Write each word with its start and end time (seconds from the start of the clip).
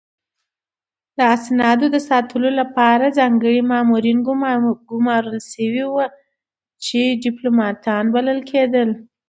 د 1.17 1.19
اسنادو 1.35 1.85
د 1.91 1.97
ساتلو 2.09 2.49
لپاره 2.59 3.15
ځانګړي 3.19 3.59
مامورین 3.71 4.17
ګمارل 4.91 5.37
شوي 5.53 5.83
وو 5.87 6.03
چې 6.83 6.99
ډیپلوماتان 7.23 8.03
بلل 8.15 8.39
کېدل 8.51 8.89